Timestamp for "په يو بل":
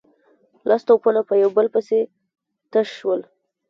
1.29-1.67